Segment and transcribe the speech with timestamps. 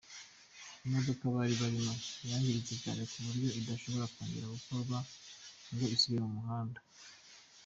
[0.87, 1.93] Imodoka bari barimo
[2.29, 4.97] yangiritse cyane ku buryo idashobora kongera gukorwa
[5.71, 6.79] ngo isubire mu muhanda.